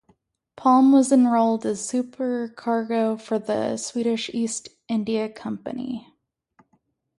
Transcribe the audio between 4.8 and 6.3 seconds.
India Company.